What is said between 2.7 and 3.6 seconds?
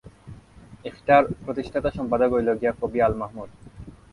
কবি আল মাহমুদ।